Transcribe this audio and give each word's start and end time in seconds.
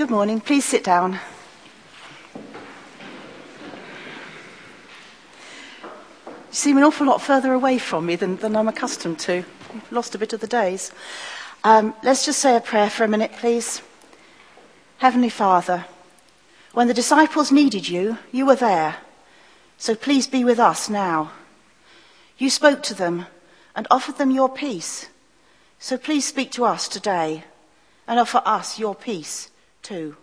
Good 0.00 0.08
morning. 0.08 0.40
Please 0.40 0.64
sit 0.64 0.82
down. 0.82 1.20
You 5.84 6.40
seem 6.50 6.78
an 6.78 6.84
awful 6.84 7.06
lot 7.06 7.20
further 7.20 7.52
away 7.52 7.76
from 7.76 8.06
me 8.06 8.16
than, 8.16 8.36
than 8.36 8.56
I'm 8.56 8.66
accustomed 8.66 9.18
to. 9.18 9.44
I've 9.74 9.92
lost 9.92 10.14
a 10.14 10.18
bit 10.18 10.32
of 10.32 10.40
the 10.40 10.46
days. 10.46 10.90
Um, 11.64 11.92
let's 12.02 12.24
just 12.24 12.38
say 12.38 12.56
a 12.56 12.62
prayer 12.62 12.88
for 12.88 13.04
a 13.04 13.08
minute, 13.08 13.32
please. 13.32 13.82
Heavenly 14.96 15.28
Father, 15.28 15.84
when 16.72 16.88
the 16.88 16.94
disciples 16.94 17.52
needed 17.52 17.86
you, 17.86 18.16
you 18.32 18.46
were 18.46 18.56
there. 18.56 18.96
So 19.76 19.94
please 19.94 20.26
be 20.26 20.44
with 20.44 20.58
us 20.58 20.88
now. 20.88 21.32
You 22.38 22.48
spoke 22.48 22.82
to 22.84 22.94
them 22.94 23.26
and 23.76 23.86
offered 23.90 24.16
them 24.16 24.30
your 24.30 24.48
peace. 24.48 25.10
So 25.78 25.98
please 25.98 26.26
speak 26.26 26.52
to 26.52 26.64
us 26.64 26.88
today 26.88 27.44
and 28.08 28.18
offer 28.18 28.40
us 28.46 28.78
your 28.78 28.94
peace 28.94 29.50
too. 29.90 30.16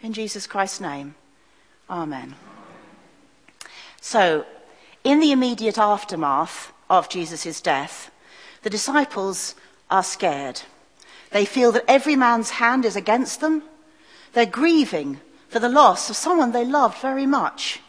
In 0.00 0.12
Jesus 0.12 0.46
Christ's 0.46 0.80
name, 0.80 1.16
Amen. 1.90 2.36
So, 4.00 4.46
in 5.02 5.18
the 5.18 5.32
immediate 5.32 5.78
aftermath 5.78 6.72
of 6.88 7.08
Jesus' 7.08 7.60
death, 7.60 8.08
the 8.62 8.70
disciples 8.70 9.56
are 9.90 10.04
scared. 10.04 10.62
They 11.32 11.44
feel 11.44 11.72
that 11.72 11.84
every 11.88 12.14
man's 12.14 12.50
hand 12.50 12.84
is 12.84 12.94
against 12.94 13.40
them. 13.40 13.64
They're 14.32 14.46
grieving 14.46 15.18
for 15.48 15.58
the 15.58 15.68
loss 15.68 16.08
of 16.08 16.14
someone 16.14 16.52
they 16.52 16.64
loved 16.64 16.98
very 16.98 17.26
much. 17.26 17.80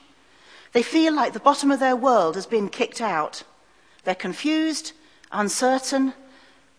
They 0.73 0.81
feel 0.81 1.13
like 1.13 1.33
the 1.33 1.39
bottom 1.39 1.69
of 1.69 1.80
their 1.80 1.95
world 1.95 2.33
has 2.33 2.47
been 2.47 2.69
kicked 2.69 2.99
out. 2.99 3.44
They're 4.05 4.16
confused, 4.16 4.94
uncertain, 5.31 6.13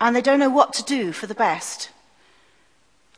and 0.00 0.16
they 0.16 0.22
don't 0.22 0.40
know 0.40 0.50
what 0.50 0.72
to 0.74 0.82
do 0.82 1.12
for 1.12 1.28
the 1.28 1.34
best. 1.46 1.90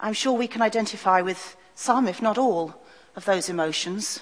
I'm 0.00 0.14
sure 0.14 0.32
we 0.32 0.48
can 0.48 0.62
identify 0.62 1.20
with 1.20 1.56
some, 1.74 2.08
if 2.08 2.22
not 2.22 2.38
all, 2.38 2.74
of 3.16 3.24
those 3.24 3.48
emotions. 3.48 4.20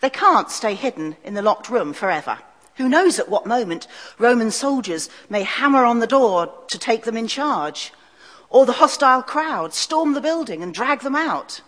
They 0.00 0.10
can't 0.10 0.50
stay 0.50 0.74
hidden 0.74 1.16
in 1.24 1.34
the 1.34 1.42
locked 1.42 1.68
room 1.68 1.92
forever. 1.92 2.38
Who 2.76 2.88
knows 2.88 3.18
at 3.18 3.28
what 3.28 3.46
moment 3.46 3.86
Roman 4.18 4.50
soldiers 4.50 5.10
may 5.28 5.42
hammer 5.42 5.84
on 5.84 5.98
the 5.98 6.06
door 6.06 6.52
to 6.68 6.78
take 6.78 7.04
them 7.04 7.16
in 7.16 7.28
charge, 7.28 7.92
or 8.50 8.66
the 8.66 8.72
hostile 8.72 9.22
crowd 9.22 9.74
storm 9.74 10.14
the 10.14 10.20
building 10.20 10.62
and 10.62 10.72
drag 10.72 11.00
them 11.00 11.16
out. 11.16 11.60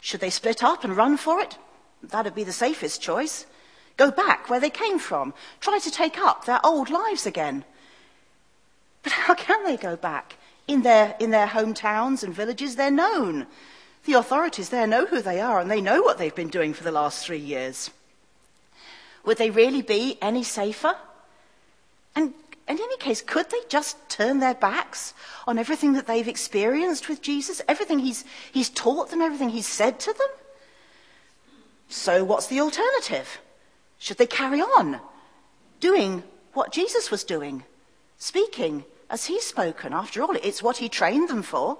Should 0.00 0.20
they 0.20 0.30
split 0.30 0.62
up 0.62 0.84
and 0.84 0.96
run 0.96 1.16
for 1.16 1.40
it? 1.40 1.58
That'd 2.02 2.34
be 2.34 2.44
the 2.44 2.52
safest 2.52 3.02
choice. 3.02 3.46
Go 3.96 4.10
back 4.10 4.48
where 4.48 4.60
they 4.60 4.70
came 4.70 4.98
from, 4.98 5.34
try 5.60 5.78
to 5.78 5.90
take 5.90 6.18
up 6.18 6.44
their 6.44 6.64
old 6.64 6.90
lives 6.90 7.26
again. 7.26 7.64
But 9.02 9.12
how 9.12 9.34
can 9.34 9.64
they 9.64 9.76
go 9.76 9.96
back? 9.96 10.36
In 10.68 10.82
their, 10.82 11.14
in 11.20 11.30
their 11.30 11.46
hometowns 11.46 12.22
and 12.24 12.34
villages, 12.34 12.76
they're 12.76 12.90
known. 12.90 13.46
The 14.04 14.14
authorities 14.14 14.68
there 14.68 14.86
know 14.86 15.06
who 15.06 15.20
they 15.20 15.40
are 15.40 15.60
and 15.60 15.70
they 15.70 15.80
know 15.80 16.02
what 16.02 16.18
they've 16.18 16.34
been 16.34 16.48
doing 16.48 16.74
for 16.74 16.84
the 16.84 16.92
last 16.92 17.24
three 17.24 17.38
years. 17.38 17.90
Would 19.24 19.38
they 19.38 19.50
really 19.50 19.82
be 19.82 20.18
any 20.22 20.42
safer? 20.42 20.94
And 22.14 22.32
in 22.68 22.78
any 22.78 22.96
case, 22.96 23.22
could 23.22 23.50
they 23.50 23.60
just 23.68 23.96
turn 24.08 24.40
their 24.40 24.54
backs 24.54 25.14
on 25.46 25.58
everything 25.58 25.92
that 25.92 26.06
they've 26.06 26.26
experienced 26.26 27.08
with 27.08 27.22
Jesus, 27.22 27.60
everything 27.68 28.00
he's, 28.00 28.24
he's 28.52 28.70
taught 28.70 29.10
them, 29.10 29.20
everything 29.20 29.50
he's 29.50 29.66
said 29.66 30.00
to 30.00 30.12
them? 30.12 30.28
So, 31.88 32.24
what's 32.24 32.48
the 32.48 32.60
alternative? 32.60 33.40
Should 33.98 34.18
they 34.18 34.26
carry 34.26 34.60
on 34.60 35.00
doing 35.78 36.24
what 36.52 36.72
Jesus 36.72 37.10
was 37.10 37.22
doing, 37.22 37.64
speaking 38.18 38.84
as 39.10 39.26
he's 39.26 39.44
spoken? 39.44 39.92
After 39.92 40.22
all, 40.22 40.36
it's 40.36 40.62
what 40.62 40.78
he 40.78 40.88
trained 40.88 41.28
them 41.28 41.42
for. 41.42 41.78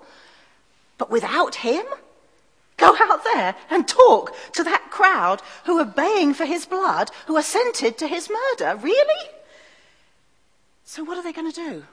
But 0.99 1.11
without 1.11 1.57
him? 1.57 1.85
Go 2.77 2.95
out 3.01 3.25
there 3.25 3.55
and 3.71 3.89
talk 3.89 4.35
to 4.53 4.63
that 4.65 4.91
crowd 4.91 5.41
who 5.65 5.79
are 5.79 5.85
baying 5.85 6.35
for 6.35 6.45
his 6.45 6.67
blood, 6.67 7.11
who 7.27 7.37
assented 7.37 7.97
to 7.99 8.07
his 8.07 8.31
murder. 8.31 8.77
Really? 8.77 9.31
So, 10.85 11.03
what 11.03 11.17
are 11.17 11.23
they 11.23 11.33
going 11.33 11.51
to 11.51 11.71
do? 11.71 11.85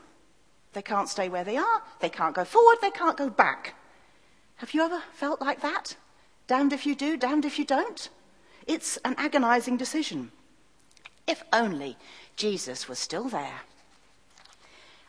They 0.73 0.81
can't 0.81 1.09
stay 1.09 1.29
where 1.29 1.43
they 1.43 1.57
are, 1.57 1.81
they 1.99 2.09
can't 2.09 2.35
go 2.35 2.43
forward, 2.43 2.77
they 2.81 2.91
can't 2.91 3.17
go 3.17 3.29
back. 3.29 3.75
Have 4.57 4.73
you 4.73 4.81
ever 4.81 5.03
felt 5.13 5.39
like 5.39 5.61
that? 5.61 5.95
Damned 6.47 6.73
if 6.73 6.85
you 6.85 6.95
do, 6.95 7.15
damned 7.15 7.45
if 7.45 7.57
you 7.57 7.65
don't? 7.65 8.09
It's 8.67 8.97
an 8.97 9.15
agonizing 9.17 9.77
decision. 9.77 10.31
If 11.27 11.43
only 11.53 11.97
Jesus 12.35 12.87
was 12.87 12.99
still 12.99 13.29
there. 13.29 13.61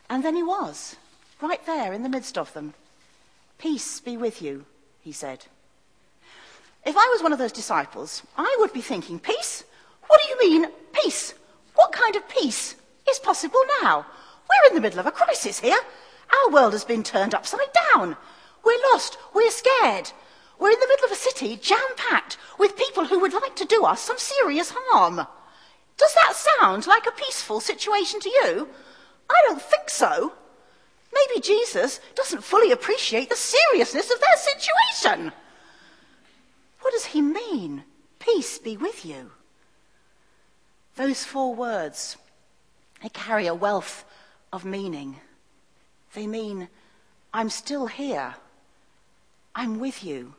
And 0.09 0.23
then 0.23 0.35
he 0.35 0.43
was, 0.43 0.95
right 1.41 1.65
there 1.65 1.93
in 1.93 2.03
the 2.03 2.09
midst 2.09 2.37
of 2.37 2.53
them. 2.53 2.73
Peace 3.57 3.99
be 3.99 4.17
with 4.17 4.41
you, 4.41 4.65
he 5.01 5.11
said. 5.11 5.45
If 6.85 6.95
I 6.95 7.09
was 7.13 7.23
one 7.23 7.33
of 7.33 7.39
those 7.39 7.51
disciples, 7.51 8.21
I 8.37 8.55
would 8.59 8.73
be 8.73 8.81
thinking, 8.81 9.19
Peace? 9.19 9.63
What 10.07 10.21
do 10.21 10.29
you 10.29 10.49
mean, 10.49 10.71
peace? 10.93 11.33
What 11.73 11.91
kind 11.91 12.15
of 12.15 12.29
peace 12.29 12.75
is 13.09 13.19
possible 13.19 13.59
now? 13.81 14.05
We're 14.47 14.69
in 14.69 14.75
the 14.75 14.81
middle 14.81 14.99
of 14.99 15.07
a 15.07 15.11
crisis 15.11 15.59
here. 15.59 15.79
Our 16.31 16.51
world 16.51 16.73
has 16.73 16.85
been 16.85 17.03
turned 17.03 17.33
upside 17.33 17.71
down. 17.93 18.15
We're 18.63 18.91
lost. 18.91 19.17
We're 19.33 19.49
scared. 19.49 20.11
We're 20.59 20.71
in 20.71 20.79
the 20.79 20.87
middle 20.87 21.05
of 21.05 21.11
a 21.11 21.15
city 21.15 21.57
jam 21.57 21.79
packed 21.97 22.37
with 22.57 22.77
people 22.77 23.05
who 23.05 23.19
would 23.19 23.33
like 23.33 23.55
to 23.57 23.65
do 23.65 23.83
us 23.83 24.01
some 24.01 24.17
serious 24.17 24.71
harm. 24.75 25.27
Does 25.97 26.13
that 26.13 26.33
sound 26.35 26.87
like 26.87 27.07
a 27.07 27.11
peaceful 27.11 27.59
situation 27.59 28.19
to 28.21 28.29
you? 28.29 28.69
I 29.29 29.43
don't 29.47 29.61
think 29.61 29.89
so. 29.89 30.33
Maybe 31.13 31.41
Jesus 31.41 31.99
doesn't 32.15 32.43
fully 32.43 32.71
appreciate 32.71 33.29
the 33.29 33.35
seriousness 33.35 34.11
of 34.11 34.19
their 34.19 34.37
situation. 34.37 35.31
What 36.81 36.91
does 36.91 37.05
he 37.05 37.21
mean? 37.21 37.83
Peace 38.19 38.59
be 38.59 38.77
with 38.77 39.05
you. 39.05 39.31
Those 40.95 41.23
four 41.23 41.55
words, 41.55 42.17
they 43.01 43.09
carry 43.09 43.47
a 43.47 43.55
wealth 43.55 44.05
of 44.51 44.65
meaning. 44.65 45.17
They 46.13 46.27
mean, 46.27 46.69
I'm 47.33 47.49
still 47.49 47.87
here. 47.87 48.35
I'm 49.53 49.79
with 49.79 50.03
you. 50.03 50.35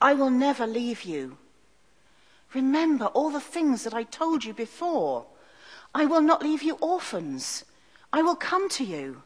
I 0.00 0.14
will 0.14 0.30
never 0.30 0.66
leave 0.66 1.02
you. 1.02 1.36
Remember 2.54 3.06
all 3.06 3.30
the 3.30 3.40
things 3.40 3.84
that 3.84 3.94
I 3.94 4.04
told 4.04 4.44
you 4.44 4.54
before. 4.54 5.26
I 5.94 6.06
will 6.06 6.22
not 6.22 6.42
leave 6.42 6.62
you 6.62 6.74
orphans. 6.80 7.64
I 8.12 8.22
will 8.22 8.36
come 8.36 8.68
to 8.70 8.84
you. 8.84 9.22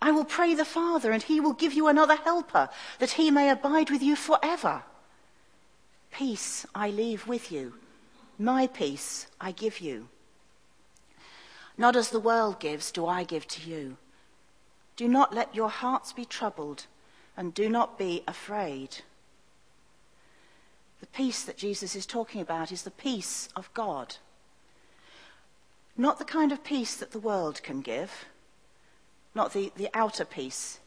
I 0.00 0.10
will 0.10 0.24
pray 0.24 0.54
the 0.54 0.64
Father, 0.64 1.10
and 1.10 1.22
he 1.22 1.40
will 1.40 1.52
give 1.52 1.72
you 1.72 1.88
another 1.88 2.16
helper, 2.16 2.68
that 2.98 3.12
he 3.12 3.30
may 3.30 3.50
abide 3.50 3.90
with 3.90 4.02
you 4.02 4.16
forever. 4.16 4.82
Peace 6.10 6.66
I 6.74 6.90
leave 6.90 7.26
with 7.26 7.50
you, 7.50 7.74
my 8.38 8.66
peace 8.66 9.26
I 9.40 9.52
give 9.52 9.80
you. 9.80 10.08
Not 11.78 11.96
as 11.96 12.10
the 12.10 12.20
world 12.20 12.60
gives, 12.60 12.90
do 12.90 13.06
I 13.06 13.24
give 13.24 13.46
to 13.48 13.68
you. 13.68 13.96
Do 14.96 15.08
not 15.08 15.34
let 15.34 15.54
your 15.54 15.68
hearts 15.68 16.12
be 16.12 16.24
troubled, 16.24 16.86
and 17.36 17.52
do 17.52 17.68
not 17.68 17.98
be 17.98 18.22
afraid. 18.26 18.98
The 21.00 21.06
peace 21.06 21.44
that 21.44 21.58
Jesus 21.58 21.94
is 21.94 22.06
talking 22.06 22.40
about 22.40 22.72
is 22.72 22.82
the 22.82 22.90
peace 22.90 23.48
of 23.54 23.72
God. 23.74 24.16
Not 25.96 26.18
the 26.18 26.24
kind 26.24 26.52
of 26.52 26.62
peace 26.62 26.94
that 26.96 27.12
the 27.12 27.18
world 27.18 27.62
can 27.62 27.80
give, 27.80 28.26
not 29.34 29.52
the, 29.52 29.72
the 29.76 29.88
outer 29.94 30.24
peace 30.24 30.78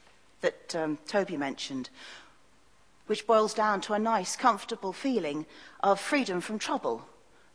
that 0.41 0.75
um, 0.75 0.99
Toby 1.07 1.35
mentioned, 1.35 1.89
which 3.07 3.25
boils 3.25 3.53
down 3.53 3.81
to 3.81 3.93
a 3.93 3.99
nice, 3.99 4.35
comfortable 4.35 4.93
feeling 4.93 5.47
of 5.81 5.99
freedom 5.99 6.41
from 6.41 6.59
trouble, 6.59 7.07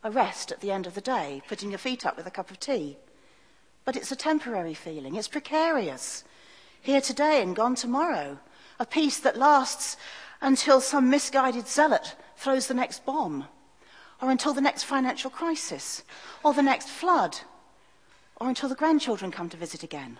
a 0.02 0.10
rest 0.10 0.50
at 0.50 0.60
the 0.60 0.72
end 0.72 0.86
of 0.86 0.94
the 0.94 1.00
day, 1.00 1.42
putting 1.48 1.70
your 1.70 1.78
feet 1.78 2.04
up 2.04 2.16
with 2.16 2.26
a 2.26 2.30
cup 2.30 2.50
of 2.50 2.58
tea. 2.58 2.96
But 3.84 3.96
it's 3.96 4.10
a 4.10 4.16
temporary 4.16 4.74
feeling, 4.74 5.14
it's 5.14 5.28
precarious. 5.28 6.24
Here 6.80 7.00
today 7.00 7.40
and 7.40 7.56
gone 7.56 7.76
tomorrow. 7.76 8.38
A 8.80 8.84
peace 8.84 9.18
that 9.20 9.38
lasts 9.38 9.96
until 10.40 10.80
some 10.80 11.08
misguided 11.08 11.68
zealot 11.68 12.16
throws 12.36 12.66
the 12.66 12.74
next 12.74 13.06
bomb, 13.06 13.46
or 14.24 14.30
until 14.30 14.54
the 14.54 14.60
next 14.62 14.84
financial 14.84 15.28
crisis, 15.28 16.02
or 16.42 16.54
the 16.54 16.62
next 16.62 16.88
flood, 16.88 17.36
or 18.36 18.48
until 18.48 18.70
the 18.70 18.74
grandchildren 18.74 19.30
come 19.30 19.50
to 19.50 19.56
visit 19.58 19.82
again. 19.82 20.18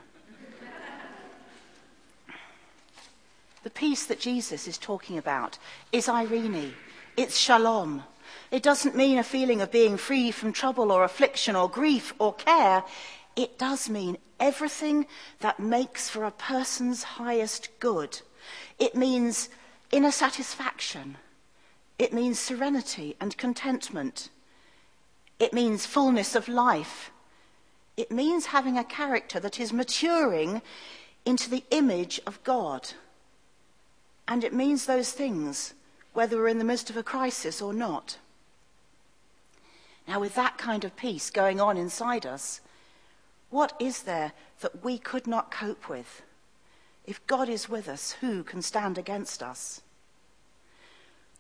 the 3.63 3.71
peace 3.71 4.05
that 4.05 4.21
Jesus 4.21 4.69
is 4.69 4.77
talking 4.77 5.17
about 5.17 5.57
is 5.91 6.07
eirene, 6.07 6.73
it's 7.17 7.39
shalom. 7.39 8.03
It 8.51 8.63
doesn't 8.63 8.95
mean 8.95 9.17
a 9.17 9.25
feeling 9.25 9.63
of 9.63 9.73
being 9.73 9.97
free 9.97 10.31
from 10.31 10.53
trouble 10.53 10.93
or 10.93 11.03
affliction 11.03 11.57
or 11.57 11.71
grief 11.71 12.13
or 12.19 12.35
care. 12.35 12.85
It 13.37 13.59
does 13.59 13.89
mean 13.89 14.19
everything 14.39 15.07
that 15.41 15.59
makes 15.59 16.11
for 16.11 16.25
a 16.25 16.31
person's 16.31 17.05
highest 17.05 17.71
good. 17.81 18.21
It 18.79 18.95
means 18.95 19.49
inner 19.91 20.13
satisfaction. 20.13 21.17
It 21.99 22.13
means 22.13 22.39
serenity 22.39 23.17
and 23.21 23.37
contentment. 23.37 24.31
It 25.39 25.53
means 25.53 25.87
fullness 25.87 26.35
of 26.35 26.49
life. 26.49 27.11
It 27.97 28.11
means 28.11 28.47
having 28.47 28.77
a 28.77 28.85
character 28.85 29.39
that 29.41 29.61
is 29.61 29.73
maturing 29.73 30.63
into 31.25 31.49
the 31.49 31.65
image 31.71 32.21
of 32.27 32.43
God. 32.45 32.91
And 34.27 34.43
it 34.43 34.53
means 34.53 34.87
those 34.87 35.13
things 35.13 35.75
whether 36.13 36.37
we're 36.37 36.49
in 36.49 36.59
the 36.59 36.65
midst 36.65 36.91
of 36.91 36.97
a 36.97 37.03
crisis 37.03 37.61
or 37.61 37.75
not. 37.75 38.19
Now, 40.07 40.21
with 40.21 40.35
that 40.37 40.59
kind 40.59 40.85
of 40.85 40.97
peace 40.97 41.29
going 41.31 41.61
on 41.61 41.77
inside 41.77 42.25
us, 42.25 42.61
what 43.51 43.75
is 43.81 44.03
there 44.03 44.33
that 44.61 44.85
we 44.85 44.97
could 44.97 45.27
not 45.27 45.51
cope 45.51 45.89
with? 45.89 46.23
If 47.05 47.27
God 47.27 47.49
is 47.49 47.69
with 47.69 47.89
us, 47.89 48.13
who 48.21 48.45
can 48.45 48.63
stand 48.63 48.97
against 48.97 49.43
us? 49.43 49.83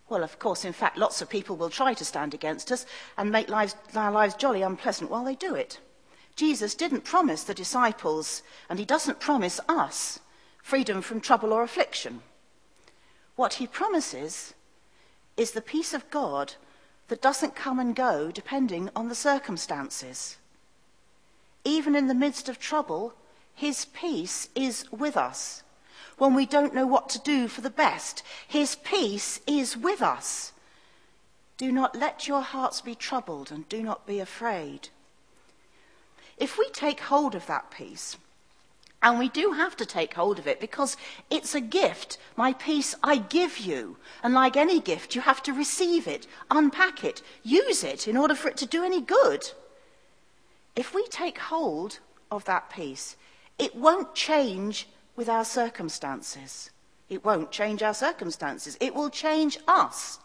Well, 0.08 0.22
of 0.22 0.38
course, 0.38 0.64
in 0.64 0.72
fact, 0.72 0.98
lots 0.98 1.22
of 1.22 1.30
people 1.30 1.56
will 1.56 1.70
try 1.70 1.94
to 1.94 2.04
stand 2.04 2.34
against 2.34 2.70
us 2.70 2.84
and 3.16 3.30
make 3.30 3.48
lives, 3.48 3.74
our 3.94 4.12
lives 4.12 4.34
jolly 4.34 4.62
unpleasant 4.62 5.10
while 5.10 5.24
they 5.24 5.34
do 5.34 5.54
it. 5.54 5.80
Jesus 6.36 6.74
didn't 6.74 7.04
promise 7.04 7.44
the 7.44 7.54
disciples, 7.54 8.42
and 8.68 8.78
he 8.78 8.84
doesn't 8.84 9.20
promise 9.20 9.60
us, 9.68 10.20
freedom 10.62 11.00
from 11.00 11.20
trouble 11.20 11.52
or 11.52 11.62
affliction. 11.62 12.20
What 13.36 13.54
he 13.54 13.66
promises 13.66 14.54
is 15.36 15.52
the 15.52 15.60
peace 15.60 15.94
of 15.94 16.10
God 16.10 16.54
that 17.08 17.22
doesn't 17.22 17.54
come 17.56 17.78
and 17.78 17.94
go 17.94 18.30
depending 18.30 18.90
on 18.94 19.08
the 19.08 19.14
circumstances. 19.14 20.36
Even 21.64 21.94
in 21.96 22.08
the 22.08 22.14
midst 22.14 22.48
of 22.48 22.58
trouble, 22.58 23.14
his 23.54 23.86
peace 23.86 24.48
is 24.54 24.90
with 24.90 25.16
us. 25.16 25.62
When 26.16 26.34
we 26.34 26.46
don't 26.46 26.74
know 26.74 26.86
what 26.86 27.08
to 27.10 27.18
do 27.18 27.48
for 27.48 27.60
the 27.60 27.70
best, 27.70 28.22
his 28.46 28.76
peace 28.76 29.40
is 29.46 29.76
with 29.76 30.00
us. 30.00 30.52
Do 31.56 31.70
not 31.72 31.96
let 31.96 32.28
your 32.28 32.42
hearts 32.42 32.80
be 32.80 32.94
troubled 32.94 33.50
and 33.50 33.68
do 33.68 33.82
not 33.82 34.06
be 34.06 34.20
afraid. 34.20 34.88
If 36.36 36.58
we 36.58 36.68
take 36.70 37.00
hold 37.00 37.34
of 37.34 37.46
that 37.46 37.70
peace, 37.70 38.16
and 39.04 39.18
we 39.18 39.28
do 39.28 39.52
have 39.52 39.76
to 39.76 39.84
take 39.84 40.14
hold 40.14 40.38
of 40.38 40.46
it 40.46 40.58
because 40.58 40.96
it's 41.28 41.54
a 41.54 41.60
gift. 41.60 42.16
My 42.36 42.54
peace 42.54 42.94
I 43.04 43.18
give 43.18 43.58
you. 43.58 43.98
And 44.22 44.32
like 44.32 44.56
any 44.56 44.80
gift, 44.80 45.14
you 45.14 45.20
have 45.20 45.42
to 45.42 45.52
receive 45.52 46.08
it, 46.08 46.26
unpack 46.50 47.04
it, 47.04 47.20
use 47.42 47.84
it 47.84 48.08
in 48.08 48.16
order 48.16 48.34
for 48.34 48.48
it 48.48 48.56
to 48.56 48.66
do 48.66 48.82
any 48.82 49.02
good. 49.02 49.50
If 50.74 50.94
we 50.94 51.06
take 51.08 51.38
hold 51.38 51.98
of 52.30 52.46
that 52.46 52.70
peace, 52.70 53.16
it 53.58 53.76
won't 53.76 54.14
change 54.14 54.88
with 55.16 55.28
our 55.28 55.44
circumstances. 55.44 56.70
It 57.08 57.24
won't 57.24 57.50
change 57.50 57.82
our 57.82 57.94
circumstances. 57.94 58.76
It 58.80 58.94
will 58.94 59.10
change 59.10 59.58
us. 59.68 60.18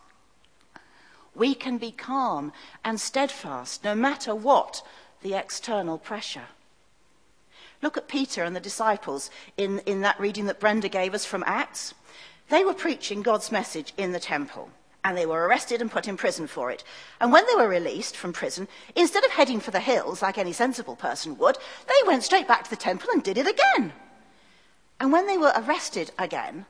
We 1.36 1.54
can 1.54 1.78
be 1.78 1.92
calm 1.92 2.52
and 2.84 3.00
steadfast 3.00 3.84
no 3.84 3.96
matter 3.96 4.34
what 4.34 4.82
the 5.22 5.34
external 5.34 5.98
pressure. 5.98 6.48
Look 7.82 7.98
at 7.98 8.08
Peter 8.08 8.44
and 8.44 8.56
the 8.56 8.60
disciples 8.60 9.30
in, 9.58 9.80
in 9.80 10.02
that 10.02 10.20
reading 10.20 10.46
that 10.46 10.60
Brenda 10.60 10.90
gave 10.90 11.14
us 11.14 11.26
from 11.26 11.44
Acts. 11.46 11.94
They 12.50 12.66
were 12.66 12.74
preaching 12.74 13.22
God's 13.22 13.52
message 13.52 13.94
in 13.98 14.12
the 14.12 14.20
temple, 14.20 14.70
and 15.04 15.16
they 15.16 15.26
were 15.26 15.48
arrested 15.48 15.82
and 15.82 15.92
put 15.92 16.08
in 16.08 16.18
prison 16.18 16.48
for 16.48 16.72
it. 16.72 16.84
And 17.22 17.32
when 17.32 17.46
they 17.48 17.56
were 17.56 17.70
released 17.70 18.18
from 18.18 18.34
prison, 18.34 18.68
instead 18.96 19.24
of 19.24 19.32
heading 19.32 19.60
for 19.60 19.72
the 19.72 19.80
hills 19.80 20.22
like 20.22 20.38
any 20.38 20.52
sensible 20.52 20.96
person 20.96 21.38
would, 21.38 21.58
they 21.88 22.08
went 22.08 22.24
straight 22.24 22.48
back 22.48 22.64
to 22.64 22.70
the 22.70 22.76
temple 22.76 23.10
and 23.14 23.24
did 23.24 23.38
it 23.38 23.48
again. 23.48 23.94
And 25.00 25.12
when 25.12 25.28
they 25.28 25.38
were 25.38 25.54
arrested 25.56 26.12
again 26.18 26.66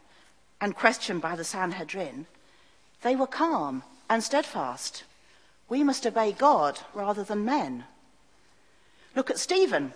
and 0.61 0.75
questioned 0.75 1.21
by 1.21 1.35
the 1.35 1.43
Sanhedrin, 1.43 2.27
they 3.01 3.15
were 3.15 3.27
calm 3.27 3.83
and 4.09 4.23
steadfast. 4.23 5.03
We 5.67 5.83
must 5.83 6.05
obey 6.05 6.31
God 6.31 6.79
rather 6.93 7.23
than 7.23 7.45
men. 7.45 7.85
Look 9.15 9.29
at 9.29 9.39
Stephen 9.39 9.93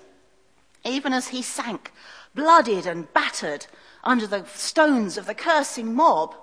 even 0.83 1.13
as 1.13 1.29
he 1.29 1.41
sank, 1.41 1.91
bloodied 2.35 2.85
and 2.85 3.11
battered, 3.13 3.67
under 4.03 4.27
the 4.27 4.45
stones 4.47 5.17
of 5.17 5.25
the 5.25 5.33
cursing 5.33 5.93
mob, 5.93 6.35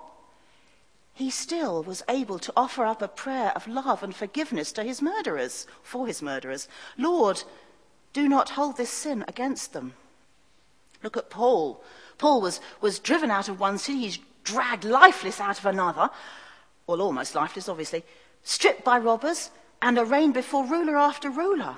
he 1.13 1.29
still 1.29 1.83
was 1.83 2.01
able 2.09 2.39
to 2.39 2.53
offer 2.55 2.85
up 2.85 3.01
a 3.01 3.07
prayer 3.07 3.51
of 3.55 3.67
love 3.67 4.01
and 4.01 4.15
forgiveness 4.15 4.71
to 4.71 4.83
his 4.83 5.01
murderers, 5.01 5.67
for 5.83 6.07
his 6.07 6.21
murderers. 6.21 6.67
Lord, 6.97 7.43
do 8.13 8.27
not 8.27 8.51
hold 8.51 8.77
this 8.77 8.89
sin 8.89 9.23
against 9.27 9.73
them. 9.73 9.93
Look 11.03 11.17
at 11.17 11.29
Paul. 11.29 11.83
Paul 12.17 12.41
was, 12.41 12.59
was 12.81 12.99
driven 12.99 13.31
out 13.31 13.49
of 13.49 13.59
one 13.59 13.77
city, 13.77 14.01
he's 14.01 14.19
dragged 14.43 14.83
lifeless 14.83 15.39
out 15.39 15.59
of 15.59 15.65
another, 15.65 16.09
well, 16.87 17.01
almost 17.01 17.35
lifeless, 17.35 17.69
obviously, 17.69 18.03
stripped 18.43 18.83
by 18.83 18.97
robbers, 18.97 19.51
and 19.81 19.97
arraigned 19.97 20.33
before 20.33 20.65
ruler 20.65 20.97
after 20.97 21.29
ruler. 21.29 21.77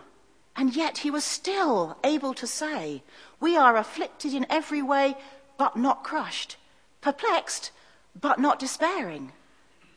And 0.56 0.76
yet 0.76 1.00
he 1.00 1.12
was 1.12 1.24
still 1.24 1.98
able 2.04 2.34
to 2.36 2.46
say, 2.46 3.04
We 3.40 3.56
are 3.58 3.78
afflicted 3.78 4.34
in 4.34 4.46
every 4.50 4.82
way, 4.82 5.16
but 5.58 5.78
not 5.78 6.04
crushed, 6.04 6.58
perplexed, 7.02 7.72
but 8.20 8.40
not 8.40 8.60
despairing, 8.60 9.32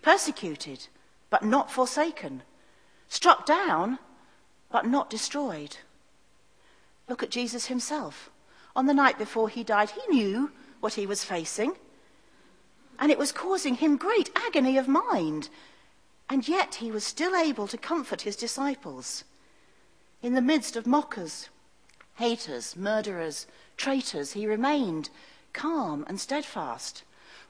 persecuted, 0.03 0.87
but 1.31 1.45
not 1.45 1.71
forsaken, 1.71 2.43
struck 3.09 3.45
down, 3.45 3.99
but 4.71 4.87
not 4.87 5.11
destroyed. 5.11 5.77
Look 7.09 7.23
at 7.23 7.31
Jesus 7.31 7.67
himself. 7.67 8.31
On 8.77 8.85
the 8.85 8.93
night 8.93 9.17
before 9.17 9.49
he 9.49 9.65
died, 9.65 9.91
he 9.91 10.15
knew 10.15 10.53
what 10.81 10.95
he 10.95 11.07
was 11.07 11.25
facing, 11.25 11.73
and 12.99 13.11
it 13.11 13.19
was 13.19 13.33
causing 13.33 13.77
him 13.77 13.97
great 13.97 14.31
agony 14.37 14.77
of 14.77 14.87
mind. 14.87 15.49
And 16.29 16.47
yet 16.47 16.77
he 16.77 16.91
was 16.91 17.03
still 17.03 17.35
able 17.35 17.67
to 17.69 17.79
comfort 17.79 18.23
his 18.23 18.37
disciples. 18.37 19.25
In 20.23 20.35
the 20.35 20.43
midst 20.43 20.77
of 20.77 20.87
mockers, 20.87 21.49
haters, 22.17 22.77
murderers, 22.77 23.47
traitors, 23.79 24.33
he 24.33 24.47
remained 24.47 25.09
calm 25.55 26.05
and 26.07 26.21
steadfast. 26.21 27.03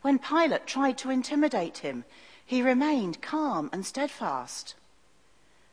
When 0.03 0.21
Pilate 0.21 0.67
tried 0.67 0.97
to 0.99 1.11
intimidate 1.11 1.79
him, 1.79 2.05
he 2.45 2.63
remained 2.63 3.21
calm 3.21 3.69
and 3.73 3.85
steadfast. 3.85 4.77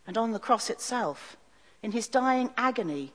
And 0.07 0.17
on 0.17 0.31
the 0.31 0.39
cross 0.39 0.71
itself, 0.71 1.38
in 1.83 1.91
his 1.91 2.07
dying 2.07 2.50
agony, 2.57 3.13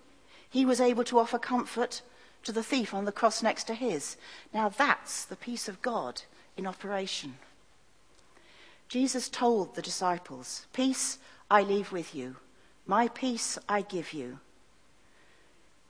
he 0.48 0.64
was 0.64 0.80
able 0.80 1.02
to 1.04 1.18
offer 1.18 1.38
comfort 1.40 2.02
to 2.48 2.52
the 2.52 2.62
thief 2.62 2.94
on 2.94 3.04
the 3.04 3.12
cross 3.12 3.42
next 3.42 3.64
to 3.64 3.74
his. 3.74 4.16
Now 4.54 4.70
that's 4.70 5.26
the 5.26 5.36
peace 5.36 5.68
of 5.68 5.82
God 5.82 6.22
in 6.56 6.66
operation. 6.66 7.34
Jesus 8.88 9.28
told 9.28 9.74
the 9.74 9.82
disciples, 9.82 10.64
Peace 10.72 11.18
I 11.50 11.62
leave 11.62 11.92
with 11.92 12.14
you. 12.14 12.36
My 12.86 13.08
peace 13.08 13.58
I 13.68 13.82
give 13.82 14.14
you. 14.14 14.38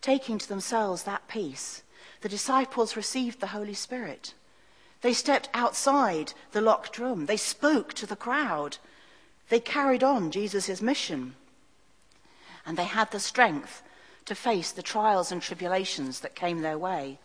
Taking 0.01 0.37
to 0.39 0.49
themselves 0.49 1.05
that 1.05 1.29
peace, 1.29 1.85
the 2.23 2.29
disciples 2.29 2.97
received 2.97 3.39
the 3.39 3.55
Holy 3.59 3.75
Spirit. 3.75 4.35
They 5.03 5.12
stepped 5.12 5.49
outside 5.55 6.33
the 6.50 6.61
locked 6.61 6.99
room. 6.99 7.27
They 7.27 7.37
spoke 7.37 7.95
to 7.95 8.07
the 8.07 8.17
crowd. 8.17 8.79
They 9.49 9.61
carried 9.61 10.03
on 10.03 10.33
Jesus' 10.33 10.83
mission. 10.83 11.37
And 12.67 12.77
they 12.77 12.83
had 12.83 13.12
the 13.12 13.21
strength 13.21 13.81
to 14.28 14.35
face 14.35 14.73
the 14.73 14.82
trials 14.82 15.32
and 15.32 15.40
tribulations 15.40 16.20
that 16.20 16.35
came 16.35 16.61
their 16.61 16.78
way. 16.78 17.18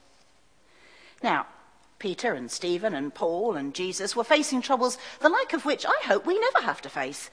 Now, 1.22 1.48
Peter 2.00 2.34
and 2.34 2.50
Stephen 2.50 2.94
and 2.94 3.14
Paul 3.14 3.56
and 3.56 3.74
Jesus 3.74 4.16
were 4.16 4.24
facing 4.24 4.62
troubles 4.62 4.98
the 5.20 5.30
like 5.30 5.54
of 5.54 5.66
which 5.66 5.86
I 5.86 6.00
hope 6.06 6.26
we 6.26 6.40
never 6.40 6.62
have 6.62 6.82
to 6.82 6.90
face. 6.90 7.30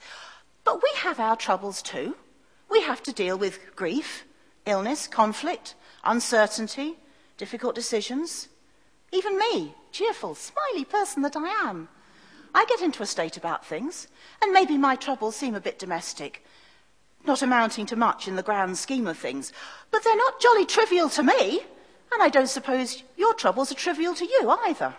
But 0.65 0.83
we 0.83 0.89
have 0.97 1.19
our 1.19 1.35
troubles 1.37 1.81
too. 1.81 2.15
We 2.69 2.81
have 2.81 3.01
to 3.03 3.13
deal 3.13 3.37
with 3.37 3.75
grief, 3.75 4.25
illness, 4.65 5.07
conflict, 5.07 5.75
uncertainty, 6.03 6.97
difficult 7.37 7.73
decisions. 7.73 8.49
Even 9.13 9.37
me, 9.37 9.73
cheerful, 9.91 10.35
smiley 10.35 10.85
person 10.85 11.21
that 11.23 11.35
I 11.35 11.47
am. 11.69 11.87
I 12.53 12.65
get 12.65 12.81
into 12.81 13.03
a 13.03 13.05
state 13.05 13.37
about 13.37 13.65
things, 13.65 14.07
and 14.41 14.51
maybe 14.51 14.77
my 14.77 14.97
troubles 14.97 15.37
seem 15.37 15.55
a 15.55 15.61
bit 15.61 15.79
domestic, 15.79 16.43
not 17.25 17.41
amounting 17.41 17.85
to 17.87 17.95
much 17.95 18.27
in 18.27 18.35
the 18.35 18.43
grand 18.43 18.77
scheme 18.77 19.07
of 19.07 19.17
things, 19.17 19.53
but 19.91 20.03
they're 20.03 20.15
not 20.15 20.41
jolly 20.41 20.65
trivial 20.65 21.09
to 21.09 21.23
me, 21.23 21.61
and 22.13 22.21
I 22.21 22.29
don't 22.29 22.49
suppose 22.49 23.03
your 23.17 23.33
troubles 23.33 23.71
are 23.71 23.75
trivial 23.75 24.15
to 24.15 24.25
you 24.25 24.49
either. 24.65 24.95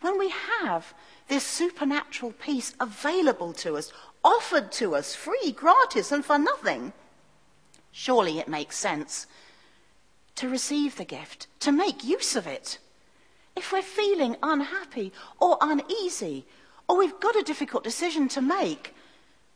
When 0.00 0.18
we 0.18 0.32
have 0.60 0.94
this 1.28 1.46
supernatural 1.46 2.32
peace 2.32 2.74
available 2.80 3.52
to 3.54 3.76
us 3.76 3.92
offered 4.24 4.72
to 4.72 4.94
us 4.94 5.14
free, 5.14 5.52
gratis, 5.52 6.12
and 6.12 6.24
for 6.24 6.38
nothing, 6.38 6.92
surely 7.90 8.38
it 8.38 8.48
makes 8.48 8.76
sense 8.76 9.26
to 10.36 10.48
receive 10.48 10.96
the 10.96 11.04
gift, 11.04 11.46
to 11.60 11.72
make 11.72 12.04
use 12.04 12.36
of 12.36 12.46
it. 12.46 12.78
If 13.54 13.72
we're 13.72 13.82
feeling 13.82 14.36
unhappy 14.42 15.12
or 15.40 15.58
uneasy, 15.60 16.46
or 16.88 16.96
we've 16.96 17.20
got 17.20 17.36
a 17.36 17.42
difficult 17.42 17.84
decision 17.84 18.28
to 18.28 18.40
make, 18.40 18.94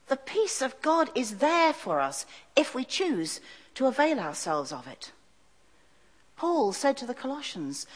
the 0.09 0.17
peace 0.17 0.63
of 0.63 0.81
God 0.83 1.11
is 1.15 1.39
there 1.39 1.73
for 1.73 2.01
us 2.01 2.27
if 2.55 2.75
we 2.75 2.85
choose 2.85 3.41
to 3.75 3.87
avail 3.87 4.19
ourselves 4.19 4.73
of 4.73 4.87
it. 4.87 5.13
Paul 6.37 6.73
said 6.73 6.97
to 6.99 7.07
the 7.07 7.15
Colossians, 7.15 7.87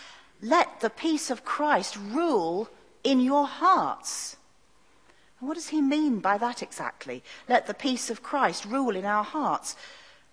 Let 0.43 0.81
the 0.81 0.91
peace 0.91 1.31
of 1.31 1.45
Christ 1.45 1.97
rule 1.97 2.69
in 3.05 3.21
your 3.21 3.47
hearts 3.47 4.37
what 5.41 5.55
does 5.55 5.69
he 5.69 5.81
mean 5.81 6.21
by 6.21 6.37
that 6.39 6.63
exactly? 6.63 7.25
Let 7.49 7.67
the 7.67 7.75
peace 7.75 8.11
of 8.11 8.23
Christ 8.23 8.67
rule 8.67 8.95
in 8.95 9.07
our 9.07 9.25
hearts. 9.25 9.75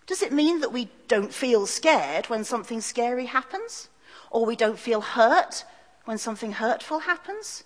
Does 0.06 0.22
it 0.22 0.34
mean 0.34 0.60
that 0.60 0.74
we 0.74 0.90
don't 1.08 1.34
feel 1.34 1.66
scared 1.66 2.30
when 2.30 2.44
something 2.44 2.82
scary 2.82 3.26
happens? 3.26 3.88
Or 4.30 4.46
we 4.46 4.58
don't 4.58 4.78
feel 4.78 5.00
hurt 5.00 5.64
when 6.04 6.18
something 6.18 6.54
hurtful 6.54 7.00
happens? 7.00 7.64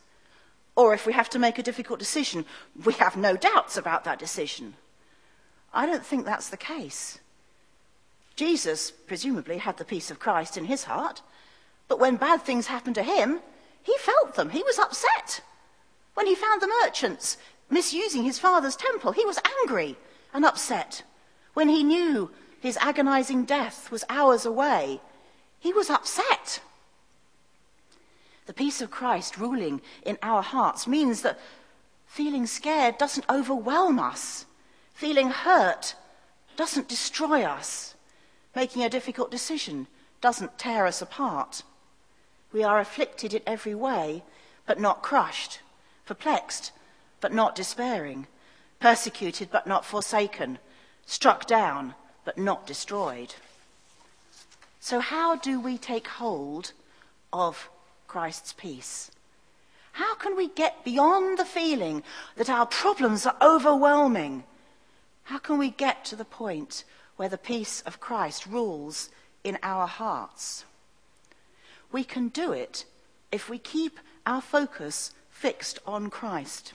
Or 0.76 0.94
if 0.94 1.06
we 1.06 1.14
have 1.14 1.30
to 1.32 1.40
make 1.40 1.58
a 1.60 1.64
difficult 1.64 2.00
decision, 2.00 2.46
we 2.86 2.94
have 2.94 3.18
no 3.18 3.36
doubts 3.36 3.78
about 3.78 4.04
that 4.06 4.20
decision. 4.20 4.76
I 5.74 5.86
don't 5.86 6.06
think 6.06 6.26
that's 6.26 6.50
the 6.50 6.58
case. 6.58 7.20
Jesus, 8.36 8.92
presumably, 8.92 9.58
had 9.58 9.78
the 9.78 9.86
peace 9.86 10.10
of 10.10 10.20
Christ 10.20 10.58
in 10.58 10.66
his 10.66 10.86
heart, 10.86 11.22
but 11.88 12.00
when 12.00 12.16
bad 12.16 12.42
things 12.42 12.68
happened 12.68 12.96
to 12.96 13.04
him, 13.04 13.42
he 13.84 13.96
felt 13.98 14.36
them. 14.36 14.50
He 14.50 14.64
was 14.64 14.80
upset. 14.80 15.42
When 16.14 16.28
he 16.28 16.36
found 16.36 16.62
the 16.62 16.74
merchants 16.84 17.38
misusing 17.70 18.24
his 18.24 18.40
father's 18.40 18.76
temple, 18.76 19.12
he 19.12 19.26
was 19.26 19.40
angry 19.62 19.98
and 20.34 20.46
upset. 20.46 21.04
When 21.54 21.68
he 21.68 21.84
knew 21.84 22.32
his 22.62 22.78
agonizing 22.78 23.46
death 23.46 23.92
was 23.92 24.06
hours 24.10 24.46
away, 24.46 25.02
he 25.60 25.74
was 25.74 25.90
upset. 25.90 26.62
The 28.52 28.64
peace 28.66 28.82
of 28.82 28.92
Christ 28.92 29.38
ruling 29.38 29.80
in 30.06 30.18
our 30.22 30.42
hearts 30.42 30.86
means 30.86 31.22
that 31.22 31.40
feeling 32.06 32.46
scared 32.46 32.98
doesn't 32.98 33.30
overwhelm 33.30 33.98
us. 33.98 34.46
Feeling 34.94 35.30
hurt 35.30 35.96
doesn't 36.58 36.90
destroy 36.90 37.44
us. 37.44 37.96
Making 38.54 38.84
a 38.84 38.90
difficult 38.90 39.32
decision 39.32 39.88
doesn't 40.20 40.58
tear 40.58 40.86
us 40.86 41.02
apart. 41.02 41.64
We 42.52 42.62
are 42.62 42.82
afflicted 42.82 43.34
in 43.34 43.42
every 43.48 43.74
way, 43.74 44.22
but 44.66 44.82
not 44.82 45.02
crushed, 45.02 45.62
perplexed, 46.06 46.74
but 47.22 47.32
not 47.32 47.56
despairing, 47.56 48.28
persecuted, 48.82 49.50
but 49.50 49.66
not 49.66 49.86
forsaken, 49.86 50.60
struck 51.06 51.48
down, 51.48 51.96
but 52.26 52.38
not 52.38 52.68
destroyed. 52.68 53.34
So, 54.82 55.00
how 55.00 55.38
do 55.38 55.58
we 55.58 55.78
take 55.78 56.10
hold 56.10 56.74
of 57.32 57.70
Christ's 58.12 58.52
peace? 58.52 59.10
How 59.94 60.16
can 60.16 60.36
we 60.36 60.50
get 60.50 60.84
beyond 60.84 61.40
the 61.40 61.46
feeling 61.46 62.04
that 62.36 62.50
our 62.50 62.66
problems 62.66 63.26
are 63.26 63.38
overwhelming? 63.42 64.44
How 65.24 65.38
can 65.38 65.58
we 65.58 65.70
get 65.70 66.04
to 66.06 66.18
the 66.18 66.26
point 66.26 66.84
where 67.16 67.30
the 67.30 67.38
peace 67.38 67.80
of 67.86 68.02
Christ 68.02 68.46
rules 68.46 69.12
in 69.46 69.58
our 69.64 69.88
hearts? 69.88 70.66
We 71.94 72.04
can 72.04 72.28
do 72.28 72.52
it 72.52 72.84
if 73.32 73.50
we 73.50 73.58
keep 73.58 73.98
our 74.26 74.42
focus 74.42 75.14
fixed 75.30 75.80
on 75.88 76.10
Christ. 76.10 76.74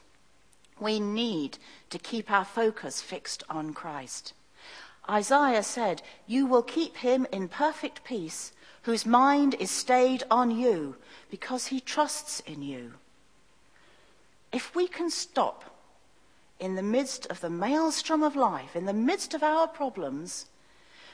We 0.81 1.01
need 1.01 1.59
to 1.91 1.99
keep 1.99 2.31
our 2.31 2.47
focus 2.47 3.03
fixed 3.03 3.43
on 3.51 3.75
Christ. 3.75 4.33
Isaiah 5.09 5.63
said, 5.63 6.03
You 6.27 6.47
will 6.47 6.63
keep 6.63 6.99
him 6.99 7.27
in 7.33 7.49
perfect 7.49 8.05
peace 8.05 8.53
whose 8.83 9.05
mind 9.05 9.55
is 9.55 9.71
stayed 9.71 10.23
on 10.31 10.51
you 10.51 10.97
because 11.31 11.67
he 11.67 11.81
trusts 11.81 12.41
in 12.41 12.63
you. 12.63 12.95
If 14.53 14.75
we 14.75 14.87
can 14.87 15.11
stop 15.11 15.65
in 16.59 16.77
the 16.77 16.83
midst 16.83 17.27
of 17.27 17.41
the 17.41 17.51
maelstrom 17.51 18.23
of 18.23 18.37
life, 18.37 18.75
in 18.75 18.87
the 18.87 18.93
midst 18.93 19.35
of 19.35 19.43
our 19.43 19.67
problems, 19.67 20.47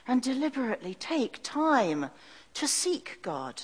and 0.06 0.22
deliberately 0.22 0.94
take 0.94 1.42
time 1.42 2.10
to 2.54 2.68
seek 2.68 3.18
God, 3.22 3.62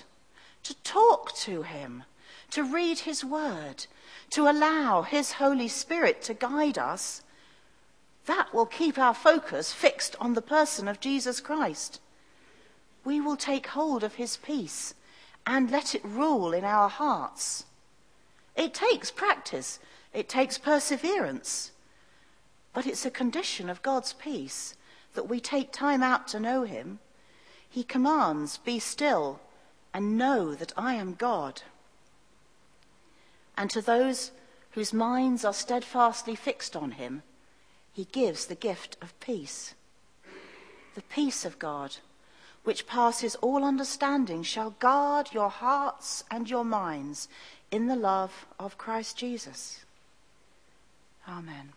to 0.62 0.74
talk 0.82 1.34
to 1.36 1.62
him, 1.62 2.04
to 2.50 2.62
read 2.62 3.00
his 3.00 3.24
word, 3.24 3.86
to 4.30 4.48
allow 4.48 5.02
his 5.02 5.32
Holy 5.32 5.68
Spirit 5.68 6.22
to 6.22 6.34
guide 6.34 6.78
us, 6.78 7.22
that 8.28 8.54
will 8.54 8.66
keep 8.66 8.96
our 8.96 9.14
focus 9.14 9.72
fixed 9.72 10.14
on 10.20 10.34
the 10.34 10.42
person 10.42 10.86
of 10.86 11.00
Jesus 11.00 11.40
Christ 11.40 12.00
we 13.08 13.22
will 13.22 13.36
take 13.38 13.68
hold 13.68 14.04
of 14.04 14.16
his 14.16 14.36
peace 14.36 14.92
and 15.46 15.70
let 15.70 15.94
it 15.94 16.04
rule 16.04 16.52
in 16.52 16.62
our 16.62 16.90
hearts. 16.90 17.64
It 18.54 18.74
takes 18.74 19.10
practice, 19.10 19.78
it 20.12 20.28
takes 20.28 20.58
perseverance, 20.58 21.72
but 22.74 22.86
it's 22.86 23.06
a 23.06 23.10
condition 23.10 23.70
of 23.70 23.82
God's 23.82 24.12
peace 24.12 24.74
that 25.14 25.26
we 25.26 25.40
take 25.40 25.72
time 25.72 26.02
out 26.02 26.28
to 26.28 26.38
know 26.38 26.64
him. 26.64 26.98
He 27.66 27.82
commands, 27.82 28.58
Be 28.58 28.78
still 28.78 29.40
and 29.94 30.18
know 30.18 30.54
that 30.54 30.74
I 30.76 30.92
am 30.92 31.14
God. 31.14 31.62
And 33.56 33.70
to 33.70 33.80
those 33.80 34.32
whose 34.72 34.92
minds 34.92 35.46
are 35.46 35.54
steadfastly 35.54 36.34
fixed 36.34 36.76
on 36.76 36.92
him, 36.92 37.22
he 37.98 38.04
gives 38.04 38.46
the 38.46 38.54
gift 38.54 38.96
of 39.02 39.18
peace. 39.18 39.74
The 40.94 41.02
peace 41.02 41.44
of 41.44 41.58
God 41.58 41.96
which 42.62 42.86
passes 42.86 43.34
all 43.36 43.64
understanding, 43.64 44.44
shall 44.44 44.70
guard 44.70 45.30
your 45.32 45.48
hearts 45.48 46.22
and 46.30 46.48
your 46.48 46.64
minds 46.64 47.26
in 47.72 47.88
the 47.88 47.96
love 47.96 48.46
of 48.56 48.78
Christ 48.78 49.16
Jesus. 49.16 49.84
Amen. 51.26 51.72